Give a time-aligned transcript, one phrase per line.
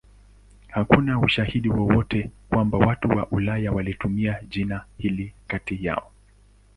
[0.67, 6.11] Hakuna ushahidi wowote kwamba watu wa Ulaya walitumia jina hili kati yao.